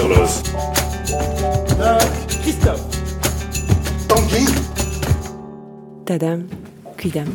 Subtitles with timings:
[0.00, 0.42] Carlos.
[1.78, 1.98] Euh,
[2.40, 2.86] Christophe.
[4.08, 4.46] Tanguy
[6.06, 6.46] Tadam,
[6.96, 7.26] cuidam.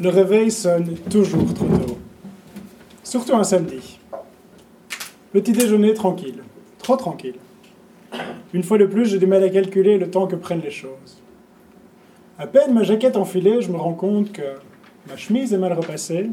[0.00, 1.98] Le réveil sonne toujours trop tôt.
[3.04, 4.00] Surtout un samedi.
[5.32, 6.42] Petit déjeuner tranquille.
[6.78, 7.36] Trop tranquille.
[8.52, 11.22] Une fois de plus, j'ai du mal à calculer le temps que prennent les choses.
[12.36, 14.56] À peine ma jaquette enfilée, je me rends compte que
[15.08, 16.30] ma chemise est mal repassée,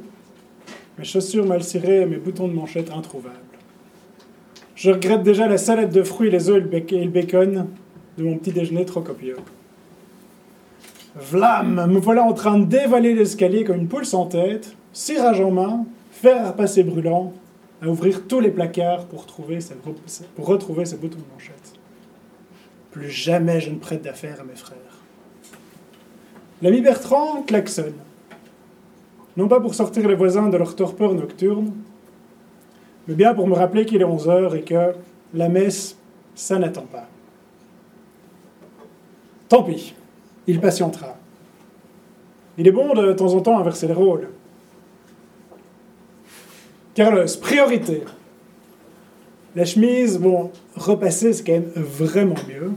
[1.00, 3.36] mes chaussures mal cirées et mes boutons de manchette introuvables.
[4.76, 7.68] Je regrette déjà la salade de fruits, les œufs et le bacon
[8.18, 9.38] de mon petit déjeuner trop copieux.
[11.16, 15.52] Vlam Me voilà en train de dévaler l'escalier comme une poule sans tête, cirage en
[15.52, 17.32] main, fer à passer brûlant,
[17.82, 19.60] à ouvrir tous les placards pour, trouver
[20.38, 21.74] retrouver ses boutons de manchette.
[22.92, 24.78] Plus jamais je ne prête d'affaires à mes frères.
[26.62, 27.94] L'ami Bertrand klaxonne.
[29.40, 31.72] Non pas pour sortir les voisins de leur torpeur nocturne,
[33.08, 34.92] mais bien pour me rappeler qu'il est 11h et que
[35.34, 35.96] la messe,
[36.36, 37.08] ça n'attend pas.
[39.48, 39.96] Tant pis,
[40.46, 41.16] il patientera.
[42.58, 44.28] Il est bon de temps en temps inverser les rôles.
[46.94, 48.04] Carlos, priorité.
[49.56, 52.74] La chemise, bon, repasser, c'est quand même vraiment mieux.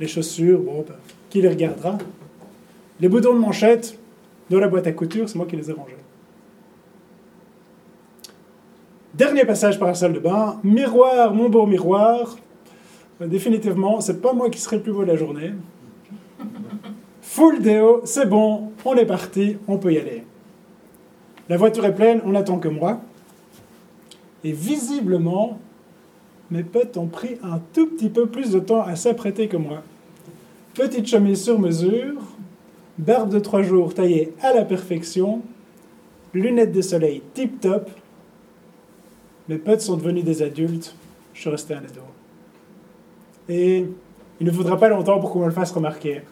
[0.00, 0.96] Les chaussures, bon, bah,
[1.30, 1.96] qui les regardera?
[3.00, 3.97] Les boutons de manchette,
[4.50, 5.96] dans la boîte à couture, c'est moi qui les ai rangés.
[9.14, 10.60] Dernier passage par la salle de bain.
[10.62, 12.36] Miroir, mon beau miroir.
[13.20, 15.54] Définitivement, c'est pas moi qui serai le plus beau de la journée.
[17.20, 20.24] Full déo, c'est bon, on est parti, on peut y aller.
[21.48, 23.00] La voiture est pleine, on n'attend que moi.
[24.44, 25.58] Et visiblement,
[26.50, 29.82] mes potes ont pris un tout petit peu plus de temps à s'apprêter que moi.
[30.74, 32.14] Petite chemise sur mesure,
[32.98, 35.42] barbe de trois jours taillée à la perfection,
[36.34, 37.88] lunettes de soleil tip-top.
[39.48, 40.94] Mes potes sont devenus des adultes,
[41.32, 42.02] je suis resté un ado.
[43.48, 43.86] Et
[44.40, 46.22] il ne faudra pas longtemps pour qu'on me le fasse remarquer.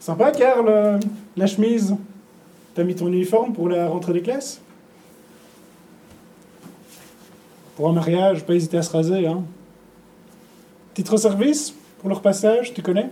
[0.00, 0.98] Sympa, Karl, euh,
[1.36, 1.96] la chemise.
[2.74, 4.60] T'as mis ton uniforme pour la rentrée des classes?
[7.76, 9.44] Pour un mariage, pas hésiter à se raser, hein.
[10.94, 11.74] Titre service?
[12.04, 13.08] Pour leur passage, tu connais?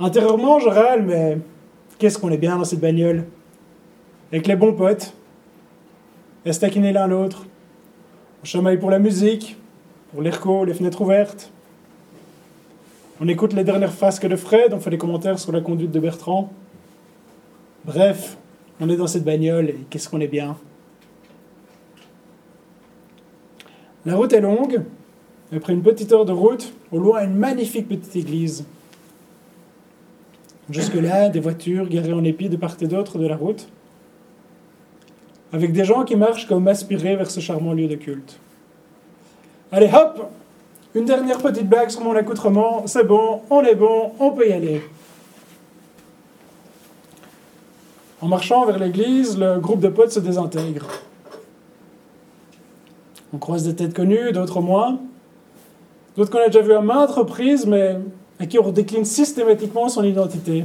[0.00, 1.36] Intérieurement, je râle, mais
[1.98, 3.26] qu'est-ce qu'on est bien dans cette bagnole?
[4.32, 5.12] Avec les bons potes,
[6.46, 7.44] à se taquiner l'un l'autre.
[8.42, 9.58] On chamaille pour la musique,
[10.12, 11.52] pour l'ERCO, les fenêtres ouvertes.
[13.20, 16.00] On écoute les dernières frasques de Fred, on fait des commentaires sur la conduite de
[16.00, 16.50] Bertrand.
[17.84, 18.38] Bref,
[18.80, 20.56] on est dans cette bagnole et qu'est-ce qu'on est bien.
[24.06, 24.84] La route est longue.
[25.54, 28.64] Après une petite heure de route, au loin une magnifique petite église.
[30.68, 33.68] Jusque-là, des voitures garées en épi de part et d'autre de la route,
[35.52, 38.38] avec des gens qui marchent comme aspirés vers ce charmant lieu de culte.
[39.72, 40.30] Allez hop
[40.94, 44.52] Une dernière petite blague sur mon accoutrement, c'est bon, on est bon, on peut y
[44.52, 44.82] aller.
[48.20, 50.86] En marchant vers l'église, le groupe de potes se désintègre.
[53.32, 54.98] On croise des têtes connues, d'autres moins.
[56.18, 57.96] D'autres qu'on a déjà vues à maintes reprises, mais
[58.40, 60.64] à qui on décline systématiquement son identité.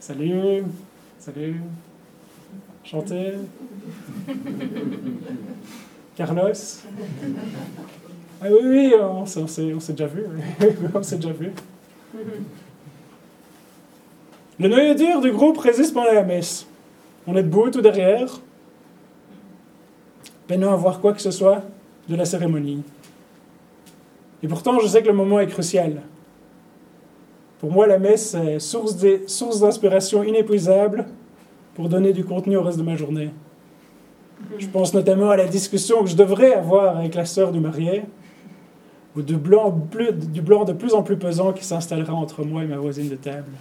[0.00, 0.64] Salut,
[1.20, 1.60] salut,
[2.82, 3.34] chantez.
[6.16, 6.50] Carlos.
[8.40, 10.24] Ah oui, oui, on s'est, déjà vu.
[10.92, 11.52] on s'est déjà vu.
[14.58, 16.66] Le noyau dur du groupe résiste pendant la messe.
[17.28, 18.40] On est debout tout derrière,
[20.48, 21.62] peinant à voir quoi que ce soit
[22.08, 22.82] de la cérémonie.
[24.42, 26.02] Et pourtant, je sais que le moment est crucial.
[27.60, 28.96] Pour moi, la messe est source,
[29.60, 31.06] d'inspiration inépuisable
[31.74, 33.30] pour donner du contenu au reste de ma journée.
[34.58, 38.02] Je pense notamment à la discussion que je devrais avoir avec la sœur du marié,
[39.14, 39.78] ou du blanc,
[40.10, 43.16] du blanc de plus en plus pesant qui s'installera entre moi et ma voisine de
[43.16, 43.52] table.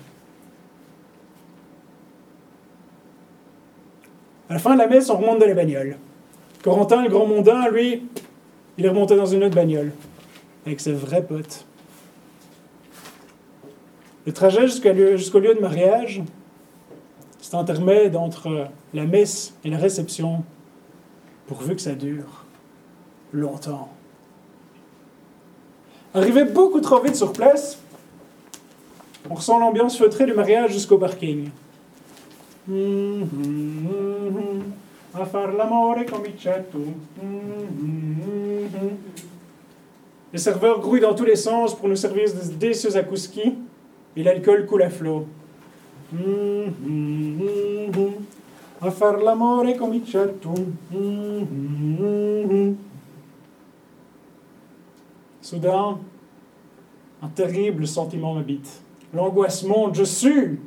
[4.50, 5.98] À la fin de la messe, on remonte dans les bagnoles.
[6.64, 8.04] Corentin, le grand mondain, lui,
[8.78, 9.92] il est remonté dans une autre bagnole,
[10.66, 11.66] avec ses vrais potes.
[14.26, 16.22] Le trajet jusqu'au lieu de mariage,
[17.42, 20.44] c'est intermède entre la messe et la réception,
[21.48, 22.46] pourvu que ça dure
[23.34, 23.90] longtemps.
[26.14, 27.80] Arrivé beaucoup trop vite sur place,
[29.30, 31.50] on ressent l'ambiance feutrée du mariage jusqu'au parking.
[32.68, 34.64] Mhm, mhm,
[36.06, 36.80] cominciato.
[37.22, 39.11] Mhm, mhm.
[40.34, 43.54] Les serveurs grouillent dans tous les sens pour nous servir des délicieux akouski
[44.16, 45.28] et l'alcool coule à flot.
[48.92, 50.54] Far l'amore cominciato.
[55.42, 56.00] Soudain,
[57.22, 58.82] un terrible sentiment m'habite.
[59.14, 60.62] L'angoisse monte, je sue,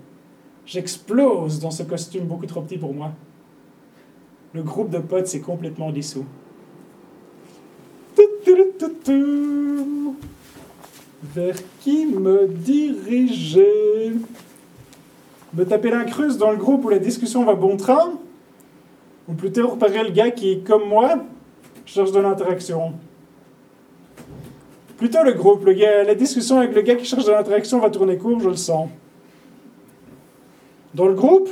[0.67, 3.12] j'explose dans ce costume beaucoup trop petit pour moi.
[4.52, 6.26] Le groupe de potes s'est complètement dissous.
[11.34, 14.12] Vers qui me diriger?
[15.54, 18.12] Me taper l'incruste dans le groupe où la discussion va bon train?
[19.28, 21.25] Ou plutôt repérer le gars qui, comme moi,
[21.86, 22.92] cherche de l'interaction?
[24.96, 25.66] Plutôt le groupe.
[25.66, 28.88] La discussion avec le gars qui cherche de l'interaction va tourner court, je le sens.
[30.94, 31.50] Dans le groupe,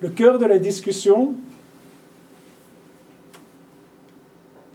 [0.00, 1.34] le cœur de la discussion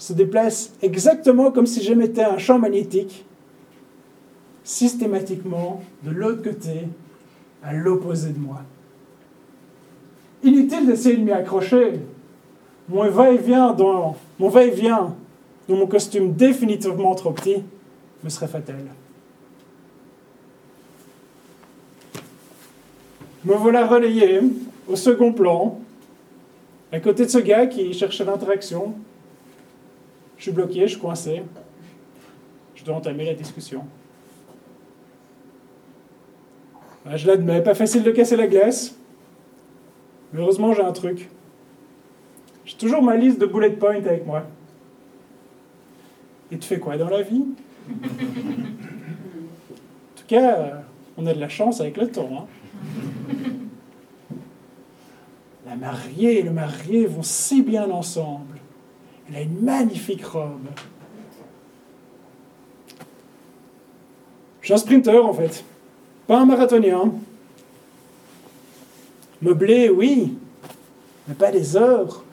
[0.06, 3.26] se déplace exactement comme si j'émettais un champ magnétique
[4.64, 6.88] systématiquement de l'autre côté,
[7.64, 8.62] à l'opposé de moi.
[10.44, 11.94] Inutile d'essayer de m'y accrocher.
[12.88, 15.16] Mon va-et-vient dans mon va-et-vient
[15.70, 17.64] mon costume définitivement trop petit
[18.24, 18.86] me serait fatal.
[23.44, 24.42] Me voilà relayé
[24.88, 25.80] au second plan,
[26.92, 28.94] à côté de ce gars qui cherchait l'interaction.
[30.38, 31.44] Je suis bloqué, je suis coincé.
[32.76, 33.86] Je dois entamer la discussion.
[37.06, 38.96] Ah, je l'admets, pas facile de casser la glace.
[40.34, 41.30] Mais heureusement, j'ai un truc.
[42.66, 44.44] J'ai toujours ma liste de bullet points avec moi.
[46.52, 47.46] Et tu fais quoi dans la vie?
[47.90, 47.94] En
[50.16, 50.80] tout cas, euh,
[51.18, 52.30] on a de la chance avec le temps.
[52.32, 52.48] Hein.
[55.66, 58.60] La mariée et le marié vont si bien ensemble.
[59.28, 60.68] Elle a une magnifique robe.
[64.62, 65.64] Je suis un sprinter en fait,
[66.28, 67.14] pas un marathonien.
[69.42, 70.38] Meublé, oui,
[71.28, 72.24] mais pas des heures.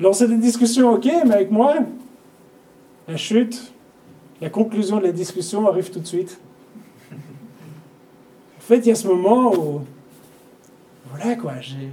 [0.00, 1.74] Lancer des discussions, ok, mais avec moi,
[3.06, 3.72] la chute,
[4.40, 6.40] la conclusion de la discussion arrive tout de suite.
[7.12, 9.80] En fait, il y a ce moment où,
[11.10, 11.88] voilà quoi, j'ai,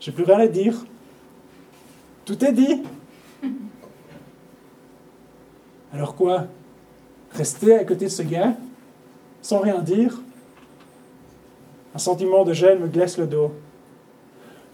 [0.00, 0.84] j'ai plus rien à dire.
[2.24, 2.82] Tout est dit.
[5.92, 6.46] Alors quoi?
[7.32, 8.54] Rester à côté de ce gars,
[9.42, 10.20] sans rien dire?
[11.94, 13.52] Un sentiment de gêne me glace le dos.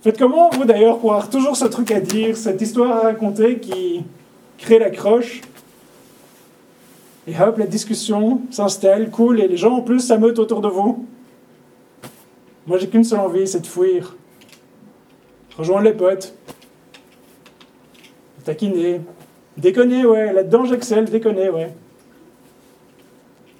[0.03, 3.59] Faites comment, vous d'ailleurs, pour avoir toujours ce truc à dire, cette histoire à raconter
[3.59, 4.05] qui
[4.57, 5.43] crée la croche
[7.27, 11.07] et hop, la discussion s'installe, cool, et les gens en plus s'ameutent autour de vous.
[12.67, 14.17] Moi, j'ai qu'une seule envie, c'est de fuir.
[15.57, 16.35] Rejoindre les potes.
[18.51, 19.01] Taquiner.
[19.57, 20.33] Déconner, ouais.
[20.33, 21.73] Là-dedans, j'excelle, déconner, ouais.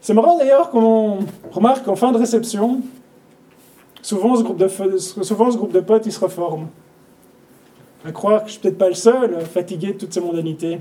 [0.01, 1.21] C'est marrant d'ailleurs qu'on
[1.53, 2.81] remarque qu'en fin de réception,
[4.03, 6.67] souvent ce, groupe de, souvent ce groupe de potes, il se reforme.
[8.05, 10.81] À croire que je suis peut-être pas le seul, fatigué de toutes ces mondanités.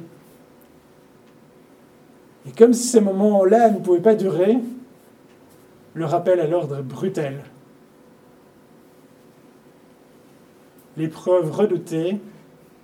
[2.48, 4.58] Et comme si ces moments-là ne pouvaient pas durer,
[5.94, 7.44] le rappel à l'ordre est brutal.
[10.98, 12.20] L'épreuve redoutée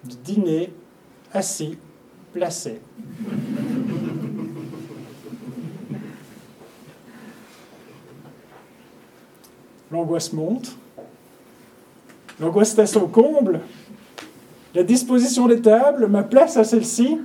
[0.04, 0.72] du dîner
[1.36, 1.78] assis,
[2.34, 2.80] placé.
[9.92, 10.76] L'angoisse monte.
[12.40, 13.62] L'angoisse à son comble.
[14.74, 17.18] La disposition des tables, ma place à celle-ci,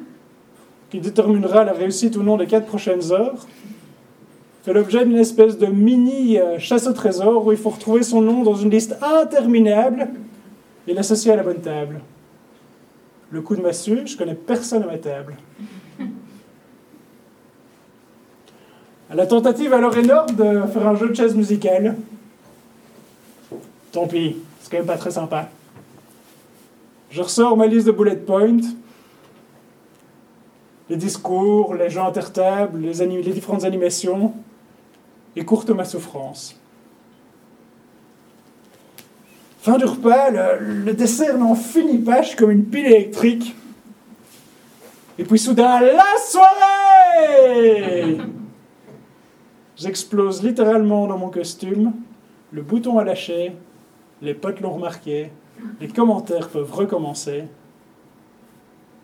[0.90, 3.46] qui déterminera la réussite ou non des quatre prochaines heures,
[4.62, 8.20] fait l'objet d'une espèce de mini euh, chasse au trésor où il faut retrouver son
[8.20, 10.10] nom dans une liste interminable
[10.86, 12.00] et l'associer à la bonne table.
[13.30, 15.36] Le coup de massue, je connais personne à ma table.
[19.12, 21.96] La tentative alors énorme de faire un jeu de chaise musicale.
[23.92, 25.48] Tant pis, c'est quand même pas très sympa.
[27.10, 28.60] Je ressors ma liste de bullet points,
[30.88, 34.32] les discours, les gens intertables, les, les différentes animations,
[35.34, 36.59] et courte ma souffrance.
[39.62, 43.54] Fin du repas, le, dessert n'en finit pas, je suis comme une pile électrique.
[45.18, 48.16] Et puis soudain, la soirée
[49.76, 51.92] J'explose littéralement dans mon costume,
[52.52, 53.52] le bouton a lâché,
[54.22, 55.30] les potes l'ont remarqué,
[55.78, 57.44] les commentaires peuvent recommencer.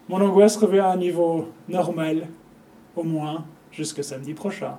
[0.08, 2.28] Mon angoisse revient à un niveau normal,
[2.94, 4.78] au moins jusque samedi prochain.